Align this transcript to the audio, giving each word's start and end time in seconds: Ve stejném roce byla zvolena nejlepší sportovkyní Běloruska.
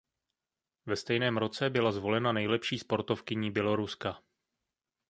Ve 0.85 0.95
stejném 0.95 1.37
roce 1.37 1.69
byla 1.69 1.91
zvolena 1.91 2.31
nejlepší 2.31 2.79
sportovkyní 2.79 3.51
Běloruska. 3.51 4.21